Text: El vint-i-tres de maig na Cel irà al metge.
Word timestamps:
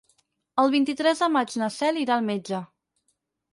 El 0.63 0.73
vint-i-tres 0.75 1.21
de 1.25 1.29
maig 1.35 1.53
na 1.65 1.69
Cel 1.77 2.01
irà 2.07 2.19
al 2.19 2.27
metge. 2.33 2.65